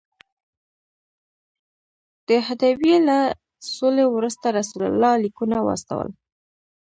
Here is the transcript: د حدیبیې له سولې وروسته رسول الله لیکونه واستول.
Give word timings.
د 2.27 2.29
حدیبیې 2.45 2.97
له 3.07 3.19
سولې 3.75 4.05
وروسته 4.15 4.45
رسول 4.57 4.83
الله 4.91 5.13
لیکونه 5.23 5.57
واستول. 5.61 6.09